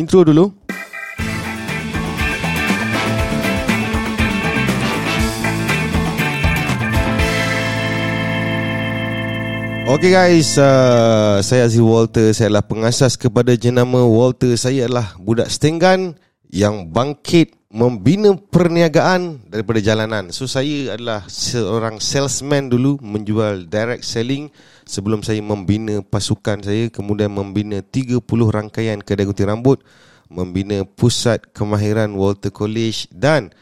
intro 0.00 0.24
dulu. 0.24 0.48
Okay 9.90 10.14
guys, 10.14 10.54
uh, 10.54 11.42
saya 11.42 11.66
Aziz 11.66 11.82
Walter, 11.82 12.30
saya 12.30 12.46
adalah 12.46 12.62
pengasas 12.62 13.18
kepada 13.18 13.52
jenama 13.58 14.06
Walter. 14.06 14.54
Saya 14.54 14.86
adalah 14.86 15.18
budak 15.18 15.50
Stenggan 15.50 16.14
yang 16.46 16.88
bangkit 16.94 17.58
membina 17.74 18.34
perniagaan 18.38 19.50
daripada 19.50 19.82
jalanan. 19.82 20.30
So 20.30 20.46
saya 20.46 20.94
adalah 20.94 21.26
seorang 21.26 21.98
salesman 21.98 22.70
dulu 22.70 23.02
menjual 23.02 23.66
direct 23.66 24.06
selling 24.06 24.54
sebelum 24.90 25.22
saya 25.22 25.38
membina 25.38 26.02
pasukan 26.02 26.66
saya 26.66 26.90
kemudian 26.90 27.30
membina 27.30 27.78
30 27.78 28.18
rangkaian 28.26 28.98
kedai 28.98 29.22
gunting 29.22 29.46
rambut, 29.46 29.78
membina 30.26 30.82
pusat 30.82 31.54
kemahiran 31.54 32.18
Walter 32.18 32.50
College 32.50 33.06
dan 33.14 33.54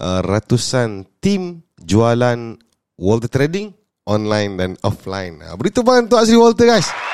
uh, 0.00 0.24
ratusan 0.24 1.04
tim 1.20 1.60
jualan 1.76 2.56
Walter 2.96 3.28
Trading 3.28 3.76
online 4.08 4.52
dan 4.56 4.70
offline. 4.80 5.44
Beri 5.60 5.68
tepukan 5.68 6.08
untuk 6.08 6.24
Azri 6.24 6.40
Walter 6.40 6.64
guys. 6.64 7.11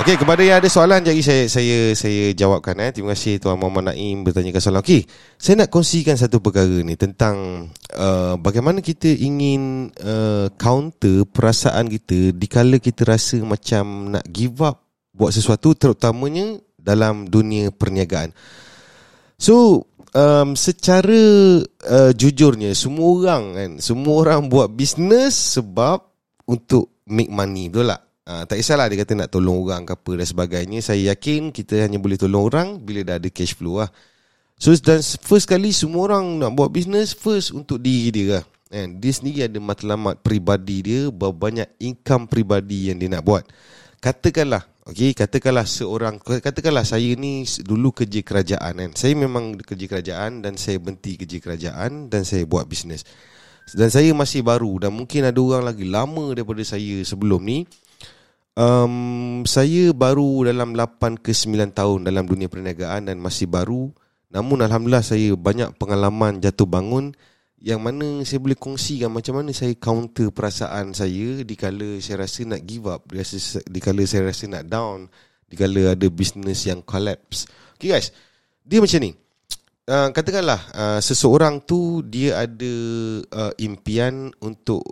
Okey, 0.00 0.16
kepada 0.16 0.40
yang 0.40 0.64
ada 0.64 0.68
soalan 0.72 1.04
jadi 1.04 1.20
saya 1.20 1.44
saya 1.44 1.92
saya 1.92 2.32
jawabkan 2.32 2.72
eh. 2.80 2.88
Terima 2.88 3.12
kasih 3.12 3.36
Tuan 3.36 3.60
Muhammad 3.60 3.92
Naim 3.92 4.24
bertanyakan 4.24 4.56
soalan. 4.56 4.80
Okey, 4.80 5.04
saya 5.36 5.60
nak 5.60 5.68
kongsikan 5.68 6.16
satu 6.16 6.40
perkara 6.40 6.72
ni 6.80 6.96
tentang 6.96 7.68
uh, 7.92 8.40
bagaimana 8.40 8.80
kita 8.80 9.12
ingin 9.12 9.92
uh, 10.00 10.48
counter 10.56 11.28
perasaan 11.28 11.92
kita 11.92 12.32
dikala 12.32 12.80
kita 12.80 13.04
rasa 13.04 13.44
macam 13.44 14.16
nak 14.16 14.24
give 14.32 14.64
up 14.64 14.88
buat 15.12 15.36
sesuatu 15.36 15.76
terutamanya 15.76 16.56
dalam 16.80 17.28
dunia 17.28 17.68
perniagaan. 17.68 18.32
So, 19.36 19.84
um, 20.16 20.56
secara 20.56 21.20
uh, 21.92 22.12
jujurnya 22.16 22.72
semua 22.72 23.20
orang 23.20 23.44
kan 23.52 23.70
semua 23.84 24.24
orang 24.24 24.48
buat 24.48 24.72
bisnes 24.72 25.60
sebab 25.60 26.00
untuk 26.48 27.04
make 27.04 27.28
money 27.28 27.68
betul 27.68 27.92
tak 27.92 28.09
uh, 28.26 28.42
tak 28.44 28.60
kisahlah 28.60 28.90
dia 28.90 29.00
kata 29.04 29.16
nak 29.16 29.28
tolong 29.32 29.60
orang 29.62 29.86
ke 29.88 29.92
apa 29.94 30.12
dan 30.20 30.26
sebagainya 30.26 30.78
saya 30.82 31.14
yakin 31.14 31.54
kita 31.54 31.86
hanya 31.86 31.96
boleh 31.96 32.18
tolong 32.18 32.44
orang 32.48 32.68
bila 32.82 33.06
dah 33.06 33.16
ada 33.16 33.28
cash 33.32 33.54
flow 33.56 33.80
lah 33.80 33.90
so 34.60 34.74
dan 34.76 35.00
first 35.00 35.48
kali 35.48 35.72
semua 35.72 36.12
orang 36.12 36.42
nak 36.42 36.52
buat 36.52 36.68
bisnes 36.68 37.16
first 37.16 37.54
untuk 37.54 37.80
diri 37.80 38.10
dia 38.12 38.26
lah 38.40 38.44
kan 38.70 38.98
dia 39.00 39.12
sendiri 39.14 39.48
ada 39.48 39.58
matlamat 39.58 40.20
peribadi 40.20 40.78
dia 40.84 41.00
berapa 41.08 41.34
banyak 41.34 41.68
income 41.80 42.28
peribadi 42.28 42.92
yang 42.92 42.98
dia 43.00 43.08
nak 43.08 43.24
buat 43.24 43.42
katakanlah 44.02 44.70
Okey, 44.90 45.14
katakanlah 45.14 45.70
seorang 45.70 46.18
katakanlah 46.18 46.82
saya 46.82 47.14
ni 47.14 47.46
dulu 47.62 47.94
kerja 47.94 48.26
kerajaan 48.26 48.74
kan. 48.74 48.90
Saya 48.98 49.14
memang 49.14 49.54
kerja 49.60 49.86
kerajaan 49.86 50.42
dan 50.42 50.58
saya 50.58 50.82
berhenti 50.82 51.14
kerja 51.14 51.38
kerajaan 51.38 52.10
dan 52.10 52.26
saya 52.26 52.42
buat 52.42 52.66
bisnes. 52.66 53.06
Dan 53.70 53.86
saya 53.86 54.10
masih 54.10 54.42
baru 54.42 54.82
dan 54.82 54.90
mungkin 54.90 55.30
ada 55.30 55.38
orang 55.38 55.62
lagi 55.62 55.86
lama 55.86 56.34
daripada 56.34 56.58
saya 56.66 57.06
sebelum 57.06 57.38
ni. 57.38 57.70
Um, 58.60 59.40
saya 59.48 59.96
baru 59.96 60.44
dalam 60.44 60.76
8 60.76 61.16
ke 61.16 61.32
9 61.32 61.72
tahun 61.72 62.04
dalam 62.04 62.28
dunia 62.28 62.44
perniagaan 62.44 63.08
dan 63.08 63.16
masih 63.16 63.48
baru. 63.48 63.88
Namun 64.28 64.60
alhamdulillah 64.60 65.00
saya 65.00 65.32
banyak 65.32 65.80
pengalaman 65.80 66.44
jatuh 66.44 66.68
bangun 66.68 67.16
yang 67.56 67.80
mana 67.80 68.20
saya 68.20 68.36
boleh 68.36 68.60
kongsikan 68.60 69.08
macam 69.08 69.40
mana 69.40 69.56
saya 69.56 69.72
counter 69.80 70.28
perasaan 70.28 70.92
saya 70.92 71.40
dikala 71.40 72.04
saya 72.04 72.28
rasa 72.28 72.44
nak 72.44 72.60
give 72.68 72.84
up, 72.84 73.08
dikala 73.64 74.04
saya 74.04 74.28
rasa 74.28 74.44
nak 74.44 74.68
down, 74.68 75.08
dikala 75.48 75.96
ada 75.96 76.06
business 76.12 76.68
yang 76.68 76.84
collapse. 76.84 77.48
Okay 77.80 77.96
guys, 77.96 78.12
dia 78.60 78.84
macam 78.84 79.00
ni. 79.00 79.16
Uh, 79.88 80.12
katakanlah 80.12 80.60
uh, 80.76 81.00
seseorang 81.00 81.64
tu 81.64 82.04
dia 82.04 82.44
ada 82.44 82.72
uh, 83.24 83.52
impian 83.56 84.28
untuk 84.44 84.84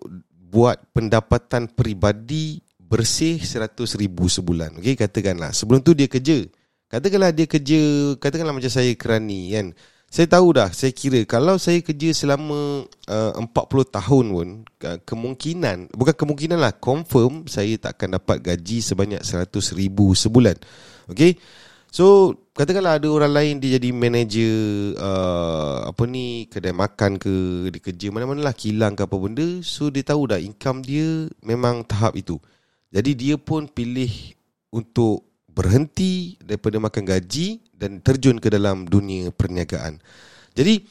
buat 0.48 0.80
pendapatan 0.96 1.68
peribadi 1.68 2.64
bersih 2.88 3.36
100 3.38 3.76
ribu 4.00 4.26
sebulan. 4.26 4.80
Okay, 4.80 4.96
katakanlah. 4.96 5.52
Sebelum 5.52 5.84
tu 5.84 5.92
dia 5.92 6.08
kerja. 6.08 6.48
Katakanlah 6.88 7.36
dia 7.36 7.44
kerja, 7.44 7.80
katakanlah 8.16 8.56
macam 8.56 8.72
saya 8.72 8.96
kerani 8.96 9.52
kan. 9.52 9.66
Saya 10.08 10.24
tahu 10.24 10.56
dah, 10.56 10.72
saya 10.72 10.88
kira 10.96 11.20
kalau 11.28 11.60
saya 11.60 11.84
kerja 11.84 12.16
selama 12.16 12.88
uh, 13.12 13.32
40 13.44 13.52
tahun 13.92 14.24
pun 14.32 14.48
uh, 14.64 14.98
kemungkinan, 15.04 15.92
bukan 15.92 16.16
kemungkinan 16.16 16.56
lah, 16.56 16.72
confirm 16.80 17.44
saya 17.44 17.76
tak 17.76 18.00
akan 18.00 18.16
dapat 18.16 18.40
gaji 18.40 18.80
sebanyak 18.80 19.20
100 19.20 19.52
ribu 19.76 20.16
sebulan. 20.16 20.56
Okay? 21.12 21.36
So, 21.92 22.36
katakanlah 22.56 22.96
ada 22.96 23.08
orang 23.12 23.32
lain 23.36 23.54
dia 23.60 23.76
jadi 23.76 23.92
manager 23.92 24.56
uh, 24.96 25.92
apa 25.92 26.08
ni, 26.08 26.48
kedai 26.48 26.72
makan 26.72 27.20
ke, 27.20 27.68
dia 27.68 27.80
kerja 27.84 28.08
mana-mana 28.08 28.48
lah, 28.48 28.56
kilang 28.56 28.96
ke 28.96 29.04
apa 29.04 29.16
benda. 29.20 29.60
So, 29.60 29.92
dia 29.92 30.08
tahu 30.08 30.32
dah 30.32 30.40
income 30.40 30.88
dia 30.88 31.28
memang 31.44 31.84
tahap 31.84 32.16
itu. 32.16 32.40
Jadi, 32.88 33.10
dia 33.16 33.36
pun 33.36 33.68
pilih 33.68 34.10
untuk 34.72 35.28
berhenti 35.58 36.38
daripada 36.38 36.78
makan 36.78 37.02
gaji 37.02 37.58
dan 37.74 37.98
terjun 37.98 38.38
ke 38.38 38.46
dalam 38.46 38.86
dunia 38.86 39.34
perniagaan. 39.34 39.98
Jadi 40.54 40.86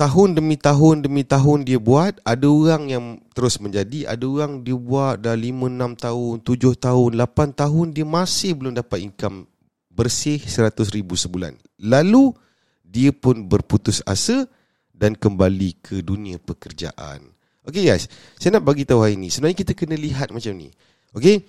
tahun 0.00 0.32
demi 0.32 0.56
tahun 0.56 1.04
demi 1.04 1.28
tahun 1.28 1.68
dia 1.68 1.76
buat, 1.76 2.24
ada 2.24 2.48
orang 2.48 2.88
yang 2.88 3.04
terus 3.36 3.60
menjadi, 3.60 4.08
ada 4.08 4.24
orang 4.24 4.64
dia 4.64 4.72
buat 4.72 5.20
dah 5.20 5.36
5 5.36 5.44
6 5.44 6.04
tahun, 6.08 6.34
7 6.40 6.72
tahun, 6.88 7.10
8 7.20 7.60
tahun 7.60 7.86
dia 7.92 8.06
masih 8.08 8.56
belum 8.56 8.72
dapat 8.80 9.04
income 9.04 9.44
bersih 9.92 10.40
100 10.40 10.88
ribu 10.96 11.12
sebulan. 11.12 11.60
Lalu 11.76 12.32
dia 12.80 13.12
pun 13.12 13.44
berputus 13.44 14.00
asa 14.08 14.48
dan 14.92 15.12
kembali 15.12 15.84
ke 15.84 16.00
dunia 16.00 16.40
pekerjaan. 16.40 17.28
Okay 17.62 17.86
guys, 17.86 18.08
saya 18.40 18.58
nak 18.58 18.66
bagi 18.66 18.88
tahu 18.88 19.04
hari 19.04 19.20
ni. 19.20 19.28
Sebenarnya 19.28 19.62
kita 19.62 19.72
kena 19.76 19.94
lihat 19.94 20.32
macam 20.32 20.50
ni. 20.56 20.72
Okay, 21.12 21.44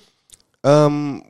um, 0.63 1.23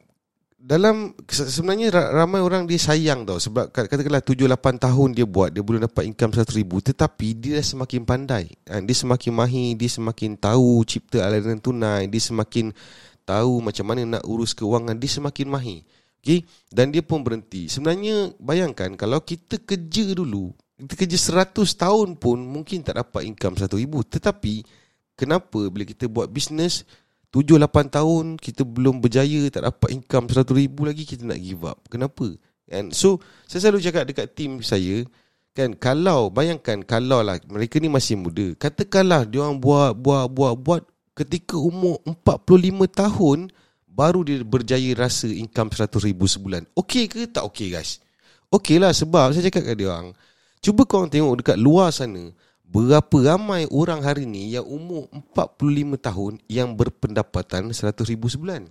dalam 0.64 1.12
sebenarnya 1.28 1.92
ramai 1.92 2.40
orang 2.40 2.64
dia 2.64 2.80
sayang 2.80 3.28
tau. 3.28 3.36
Sebab 3.36 3.76
katakanlah 3.76 4.24
7 4.24 4.48
8 4.48 4.80
tahun 4.80 5.10
dia 5.12 5.28
buat 5.28 5.52
dia 5.52 5.60
belum 5.60 5.84
dapat 5.84 6.08
income 6.08 6.32
100 6.32 6.56
ribu. 6.56 6.80
Tetapi 6.80 7.28
dia 7.36 7.60
dah 7.60 7.66
semakin 7.68 8.02
pandai. 8.08 8.48
Kan? 8.64 8.88
dia 8.88 8.96
semakin 8.96 9.32
mahir 9.36 9.76
dia 9.76 9.92
semakin 9.92 10.40
tahu 10.40 10.88
cipta 10.88 11.20
aliran 11.20 11.60
tunai 11.60 12.08
dia 12.08 12.22
semakin 12.24 12.72
tahu 13.28 13.60
macam 13.60 13.86
mana 13.92 14.18
nak 14.18 14.24
urus 14.24 14.56
keuangan 14.56 14.96
dia 14.96 15.12
semakin 15.12 15.48
mahir. 15.52 15.80
Okey 16.24 16.48
dan 16.72 16.96
dia 16.96 17.04
pun 17.04 17.20
berhenti. 17.20 17.68
Sebenarnya 17.68 18.32
bayangkan 18.40 18.96
kalau 18.96 19.20
kita 19.20 19.60
kerja 19.60 20.16
dulu 20.16 20.56
kita 20.80 20.96
kerja 20.96 21.18
100 21.44 21.60
tahun 21.76 22.10
pun 22.16 22.40
mungkin 22.40 22.88
tak 22.88 23.04
dapat 23.04 23.28
income 23.28 23.60
1 23.60 23.68
ribu. 23.76 24.00
Tetapi 24.00 24.64
kenapa 25.20 25.60
bila 25.68 25.84
kita 25.84 26.08
buat 26.08 26.32
bisnes 26.32 26.88
Tujuh, 27.34 27.58
lapan 27.58 27.90
tahun 27.90 28.38
kita 28.38 28.62
belum 28.62 29.02
berjaya 29.02 29.50
tak 29.50 29.66
dapat 29.66 29.90
income 29.90 30.30
seratus 30.30 30.54
ribu 30.54 30.86
lagi 30.86 31.02
kita 31.02 31.26
nak 31.26 31.42
give 31.42 31.66
up. 31.66 31.82
Kenapa? 31.90 32.30
And 32.70 32.94
so 32.94 33.18
saya 33.50 33.68
selalu 33.70 33.82
cakap 33.82 34.04
dekat 34.06 34.28
tim 34.38 34.62
saya 34.62 35.02
kan 35.58 35.74
kalau 35.74 36.30
bayangkan 36.30 36.86
kalau 36.86 37.26
lah 37.26 37.42
mereka 37.50 37.78
ni 37.78 37.90
masih 37.90 38.18
muda 38.18 38.58
katakanlah 38.58 39.26
dia 39.26 39.46
orang 39.46 39.62
buat 39.62 39.94
buat 39.94 40.26
buat 40.30 40.54
buat 40.58 40.82
ketika 41.14 41.54
umur 41.54 42.02
45 42.06 42.90
tahun 42.90 43.40
baru 43.86 44.26
dia 44.26 44.42
berjaya 44.42 44.90
rasa 44.98 45.30
income 45.30 45.70
seratus 45.74 46.06
ribu 46.06 46.26
sebulan. 46.26 46.66
Okey 46.74 47.06
ke 47.10 47.30
tak 47.30 47.46
okey 47.50 47.74
guys? 47.74 48.02
Okey 48.50 48.78
lah 48.78 48.94
sebab 48.94 49.34
saya 49.34 49.50
cakap 49.50 49.74
kat 49.74 49.76
dia 49.78 49.90
orang 49.90 50.14
cuba 50.62 50.86
kau 50.86 51.04
tengok 51.10 51.42
dekat 51.42 51.58
luar 51.58 51.90
sana 51.90 52.30
Berapa 52.64 53.36
ramai 53.36 53.68
orang 53.70 54.02
hari 54.02 54.24
ni 54.24 54.56
yang 54.56 54.66
umur 54.66 55.12
45 55.36 56.00
tahun 56.00 56.34
yang 56.48 56.74
berpendapatan 56.74 57.70
100 57.70 57.94
ribu 58.08 58.32
sebulan? 58.32 58.66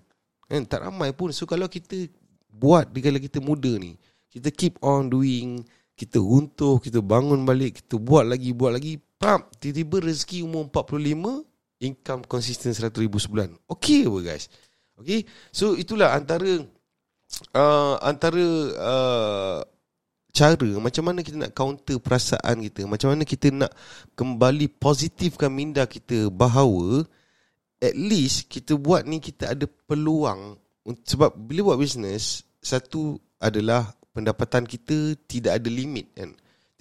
Kan? 0.49 0.63
Tak 0.67 0.89
ramai 0.89 1.13
pun. 1.13 1.31
So 1.31 1.45
kalau 1.45 1.69
kita 1.69 2.09
buat 2.49 2.89
kala 2.89 3.21
kita 3.21 3.39
muda 3.39 3.71
ni, 3.77 4.01
kita 4.33 4.49
keep 4.49 4.81
on 4.81 5.13
doing, 5.13 5.63
kita 5.93 6.19
runtuh, 6.19 6.81
kita 6.81 7.05
bangun 7.05 7.45
balik, 7.45 7.85
kita 7.85 8.01
buat 8.01 8.25
lagi, 8.27 8.51
buat 8.57 8.75
lagi, 8.75 8.97
pam, 9.21 9.45
tiba-tiba 9.61 10.09
rezeki 10.09 10.43
umur 10.43 10.73
45, 10.73 11.45
income 11.83 12.23
konsisten 12.27 12.73
100 12.73 12.95
ribu 13.03 13.21
sebulan. 13.21 13.55
Okay 13.69 14.09
apa 14.09 14.19
guys? 14.25 14.49
Okay? 14.99 15.27
So 15.51 15.75
itulah 15.75 16.15
antara 16.15 16.63
uh, 17.55 17.97
antara 18.03 18.45
uh, 18.79 19.59
cara 20.33 20.65
macam 20.81 21.05
mana 21.05 21.21
kita 21.21 21.37
nak 21.37 21.53
counter 21.53 22.01
perasaan 22.01 22.65
kita 22.65 22.89
macam 22.89 23.13
mana 23.13 23.23
kita 23.29 23.53
nak 23.53 23.69
kembali 24.17 24.67
positifkan 24.81 25.53
minda 25.53 25.85
kita 25.85 26.33
bahawa 26.33 27.05
at 27.77 27.93
least 27.93 28.49
kita 28.49 28.81
buat 28.81 29.05
ni 29.05 29.21
kita 29.21 29.53
ada 29.53 29.69
peluang 29.69 30.57
sebab 31.05 31.37
bila 31.37 31.73
buat 31.73 31.85
bisnes 31.85 32.49
satu 32.65 33.21
adalah 33.37 33.93
pendapatan 34.17 34.65
kita 34.65 35.21
tidak 35.29 35.61
ada 35.61 35.69
limit 35.69 36.09
kan 36.17 36.33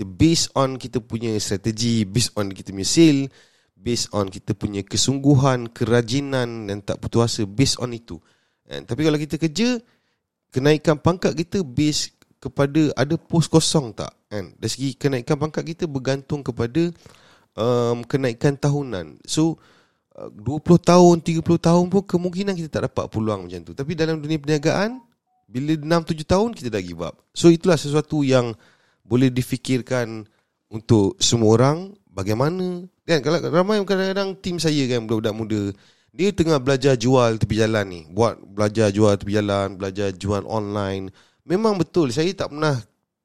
based 0.01 0.49
on 0.57 0.81
kita 0.81 0.97
punya 1.03 1.35
strategi 1.37 2.07
based 2.07 2.33
on 2.39 2.49
kita 2.49 2.71
punya 2.73 2.87
sale 2.87 3.29
based 3.75 4.09
on 4.15 4.31
kita 4.31 4.55
punya 4.55 4.81
kesungguhan 4.81 5.69
kerajinan 5.69 6.71
dan 6.71 6.81
tak 6.81 7.03
putus 7.03 7.35
asa 7.35 7.43
based 7.45 7.77
on 7.83 7.91
itu 7.93 8.17
kan? 8.65 8.81
Tapi 8.87 9.01
kalau 9.05 9.19
kita 9.19 9.35
kerja 9.35 9.69
Kenaikan 10.51 10.99
pangkat 10.99 11.31
kita 11.31 11.63
Base 11.63 12.11
kepada 12.41 12.89
Ada 12.97 13.15
pos 13.15 13.45
kosong 13.45 13.93
tak 13.93 14.09
kan? 14.25 14.49
Dari 14.57 14.71
segi 14.73 14.89
kenaikan 14.97 15.37
pangkat 15.37 15.61
kita 15.61 15.85
Bergantung 15.85 16.41
kepada 16.41 16.89
um, 17.53 18.01
Kenaikan 18.09 18.57
tahunan. 18.57 19.21
So 19.29 19.61
20 20.11 20.35
uh, 20.41 20.81
tahun 20.81 21.15
30 21.21 21.45
tahun 21.45 21.85
pun 21.87 22.01
Kemungkinan 22.03 22.57
kita 22.57 22.69
tak 22.81 22.83
dapat 22.89 23.05
peluang 23.13 23.45
macam 23.45 23.61
tu. 23.61 23.77
Tapi 23.77 23.93
dalam 23.93 24.17
dunia 24.17 24.41
perniagaan 24.41 24.97
Bila 25.45 25.77
6-7 25.77 26.25
tahun 26.25 26.49
Kita 26.57 26.67
dah 26.73 26.81
give 26.81 27.05
up. 27.05 27.15
So 27.31 27.53
itulah 27.53 27.77
sesuatu 27.77 28.25
yang 28.25 28.57
Boleh 29.05 29.29
difikirkan 29.29 30.25
Untuk 30.73 31.21
semua 31.21 31.55
orang 31.61 31.93
Bagaimana 32.09 32.89
Kan? 33.05 33.21
Kalau 33.21 33.37
ramai 33.53 33.77
kadang-kadang 33.85 34.35
Tim 34.41 34.57
saya 34.57 34.83
kan 34.89 35.05
Budak-budak 35.05 35.35
muda 35.37 35.63
dia 36.11 36.27
tengah 36.35 36.59
belajar 36.59 36.99
jual 36.99 37.39
tepi 37.39 37.55
jalan 37.55 37.87
ni. 37.87 38.01
Buat 38.11 38.43
belajar 38.43 38.91
jual 38.91 39.15
tepi 39.15 39.31
jalan 39.31 39.79
Belajar 39.79 40.11
jual 40.11 40.43
online 40.43 41.07
Memang 41.45 41.77
betul 41.77 42.13
Saya 42.13 42.29
tak 42.37 42.53
pernah 42.53 42.77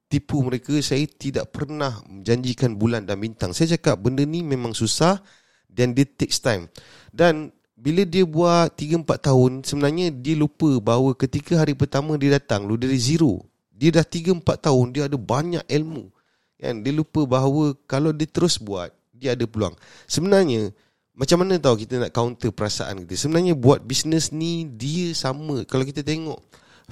tipu 0.09 0.41
mereka 0.41 0.73
Saya 0.81 1.05
tidak 1.05 1.53
pernah 1.53 2.01
Janjikan 2.23 2.73
bulan 2.73 3.05
dan 3.05 3.21
bintang. 3.21 3.53
Saya 3.53 3.77
cakap 3.77 4.01
benda 4.01 4.25
ni 4.25 4.41
memang 4.41 4.73
susah 4.73 5.21
Dan 5.69 5.93
dia 5.93 6.07
takes 6.07 6.41
time. 6.41 6.71
Dan 7.13 7.53
bila 7.77 8.01
dia 8.09 8.25
buat 8.25 8.73
3-4 8.73 9.05
tahun 9.21 9.51
Sebenarnya 9.61 10.09
dia 10.09 10.33
lupa 10.33 10.81
bahawa 10.81 11.13
Ketika 11.13 11.61
hari 11.61 11.77
pertama 11.77 12.17
dia 12.17 12.41
datang 12.41 12.65
Lu 12.65 12.73
dari 12.73 12.97
zero 12.97 13.45
Dia 13.69 13.93
dah 13.93 14.05
3-4 14.05 14.41
tahun 14.41 14.85
Dia 14.97 15.05
ada 15.05 15.17
banyak 15.17 15.65
ilmu. 15.69 16.09
Kan? 16.57 16.81
Dia 16.81 16.93
lupa 16.95 17.21
bahawa 17.29 17.77
Kalau 17.85 18.09
dia 18.09 18.25
terus 18.25 18.57
buat 18.57 18.89
Dia 19.13 19.37
ada 19.37 19.45
peluang. 19.45 19.77
Sebenarnya 20.09 20.73
macam 21.17 21.41
mana 21.41 21.57
tahu 21.57 21.81
kita 21.81 21.97
nak 21.97 22.13
counter 22.13 22.53
perasaan 22.53 23.01
kita? 23.01 23.17
Sebenarnya 23.17 23.57
buat 23.57 23.81
bisnes 23.81 24.29
ni 24.29 24.69
Dia 24.69 25.17
sama. 25.17 25.65
Kalau 25.65 25.81
kita 25.81 26.05
tengok 26.05 26.37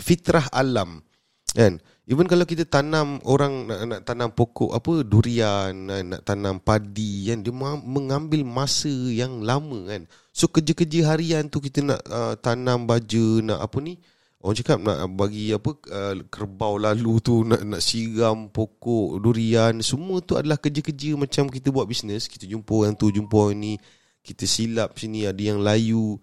Fitrah 0.01 0.49
alam 0.49 1.05
Kan? 1.55 1.79
Even 2.03 2.27
kalau 2.27 2.43
kita 2.43 2.67
tanam 2.67 3.23
Orang 3.23 3.71
nak, 3.71 3.79
nak 3.87 4.01
tanam 4.03 4.29
pokok 4.35 4.75
Apa 4.75 5.07
Durian 5.07 5.71
Nak 5.87 6.27
tanam 6.27 6.59
padi 6.59 7.31
kan? 7.31 7.39
Dia 7.39 7.55
mengambil 7.81 8.43
masa 8.43 8.91
Yang 8.91 9.39
lama 9.39 9.87
kan? 9.87 10.03
So 10.35 10.51
kerja-kerja 10.51 11.15
harian 11.15 11.47
tu 11.47 11.63
Kita 11.63 11.79
nak 11.79 12.03
uh, 12.05 12.35
tanam 12.35 12.83
baja 12.83 13.39
Nak 13.39 13.63
apa 13.63 13.79
ni? 13.79 13.95
Orang 14.45 14.61
cakap 14.61 14.77
nak 14.77 15.09
bagi 15.17 15.49
apa 15.57 15.73
uh, 15.73 16.21
kerbau 16.29 16.77
lalu 16.77 17.17
tu 17.17 17.41
nak 17.41 17.65
nak 17.65 17.81
siram 17.81 18.45
pokok 18.53 19.17
durian 19.17 19.73
semua 19.81 20.21
tu 20.21 20.37
adalah 20.37 20.61
kerja-kerja 20.61 21.17
macam 21.17 21.49
kita 21.49 21.73
buat 21.73 21.89
bisnes. 21.89 22.29
Kita 22.29 22.45
jumpa 22.45 22.69
orang 22.69 22.93
tu 22.93 23.09
jumpa 23.09 23.33
orang 23.33 23.57
ni 23.57 23.73
kita 24.21 24.45
silap 24.45 25.01
sini 25.01 25.25
ada 25.25 25.41
yang 25.41 25.65
layu 25.65 26.21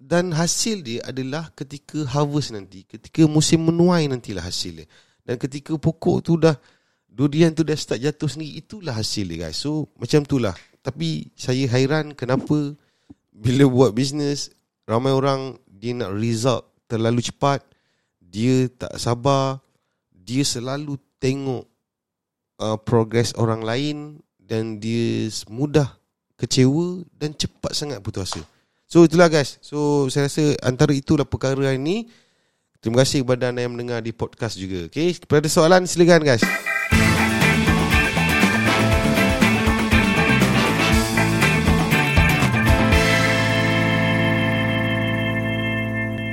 dan 0.00 0.32
hasil 0.32 0.80
dia 0.80 1.04
adalah 1.04 1.52
ketika 1.52 2.00
harvest 2.08 2.56
nanti 2.56 2.88
ketika 2.88 3.28
musim 3.28 3.68
menuai 3.68 4.08
nantilah 4.08 4.40
hasil 4.40 4.84
dia. 4.84 4.88
Dan 5.28 5.36
ketika 5.36 5.76
pokok 5.76 6.24
tu 6.24 6.40
dah 6.40 6.56
durian 7.04 7.52
tu 7.52 7.60
dah 7.60 7.76
start 7.76 8.00
jatuh 8.00 8.32
sendiri 8.32 8.64
itulah 8.64 8.96
hasil 8.96 9.28
dia 9.28 9.48
guys. 9.48 9.60
So 9.60 9.92
macam 10.00 10.24
itulah. 10.24 10.56
Tapi 10.80 11.28
saya 11.36 11.68
hairan 11.68 12.16
kenapa 12.16 12.72
bila 13.28 13.68
buat 13.68 13.90
bisnes 13.92 14.56
ramai 14.88 15.12
orang 15.12 15.60
dia 15.68 15.92
nak 15.92 16.16
result 16.16 16.64
terlalu 16.88 17.20
cepat 17.28 17.60
dia 18.24 18.72
tak 18.72 18.96
sabar 18.96 19.60
dia 20.16 20.48
selalu 20.48 20.96
tengok 21.20 21.68
uh, 22.60 22.80
progress 22.80 23.36
orang 23.36 23.60
lain 23.60 23.96
dan 24.40 24.80
dia 24.80 25.28
mudah 25.52 25.92
kecewa 26.40 27.04
dan 27.12 27.36
cepat 27.36 27.76
sangat 27.76 28.00
putus 28.00 28.32
asa. 28.32 28.42
So 28.88 29.04
itulah 29.04 29.28
guys. 29.28 29.60
So 29.60 30.08
saya 30.08 30.32
rasa 30.32 30.56
antara 30.64 30.96
itulah 30.96 31.28
perkara 31.28 31.76
ini. 31.76 32.08
Terima 32.80 33.04
kasih 33.04 33.26
kepada 33.26 33.52
anda 33.52 33.60
yang 33.60 33.76
mendengar 33.76 34.00
di 34.00 34.16
podcast 34.16 34.56
juga. 34.56 34.88
Okay, 34.88 35.12
kepada 35.12 35.44
soalan 35.50 35.84
silakan 35.84 36.24
guys. 36.24 36.67